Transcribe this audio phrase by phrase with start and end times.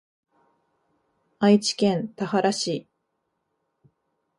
[1.37, 2.87] 愛知県田原市